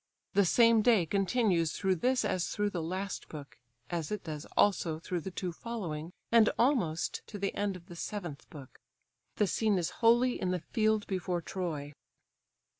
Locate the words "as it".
3.91-4.23